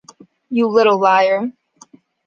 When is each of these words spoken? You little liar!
You 0.49 0.67
little 0.67 0.97
liar! 0.99 1.51